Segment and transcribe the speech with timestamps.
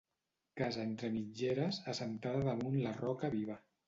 [0.59, 3.59] Casa entre mitgeres, assentada damunt la roca viva.